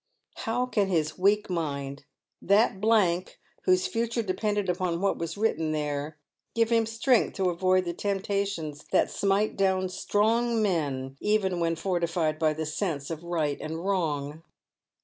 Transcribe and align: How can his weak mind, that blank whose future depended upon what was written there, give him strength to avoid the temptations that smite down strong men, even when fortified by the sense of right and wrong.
How 0.47 0.65
can 0.65 0.87
his 0.87 1.19
weak 1.19 1.47
mind, 1.47 2.05
that 2.41 2.81
blank 2.81 3.37
whose 3.65 3.85
future 3.85 4.23
depended 4.23 4.67
upon 4.67 4.99
what 4.99 5.19
was 5.19 5.37
written 5.37 5.73
there, 5.73 6.17
give 6.55 6.71
him 6.71 6.87
strength 6.87 7.35
to 7.35 7.51
avoid 7.51 7.85
the 7.85 7.93
temptations 7.93 8.83
that 8.91 9.11
smite 9.11 9.55
down 9.55 9.89
strong 9.89 10.59
men, 10.59 11.17
even 11.19 11.59
when 11.59 11.75
fortified 11.75 12.39
by 12.39 12.51
the 12.51 12.65
sense 12.65 13.11
of 13.11 13.21
right 13.23 13.59
and 13.61 13.85
wrong. 13.85 14.41